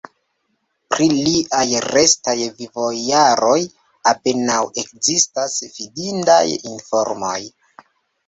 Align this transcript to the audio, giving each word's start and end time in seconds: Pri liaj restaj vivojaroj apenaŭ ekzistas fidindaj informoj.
Pri 0.93 1.07
liaj 1.15 1.65
restaj 1.93 2.33
vivojaroj 2.61 3.59
apenaŭ 4.13 4.57
ekzistas 4.83 5.57
fidindaj 5.77 6.43
informoj. 6.73 7.39